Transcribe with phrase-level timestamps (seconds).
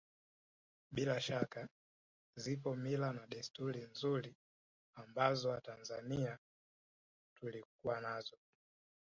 [0.91, 1.69] Bila shaka
[2.43, 4.35] zipo mila na desturi nzuri
[4.95, 6.37] ambazo Watanzania
[7.39, 8.37] tulikuwa nazo